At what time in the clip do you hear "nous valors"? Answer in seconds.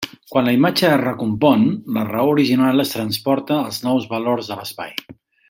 3.85-4.51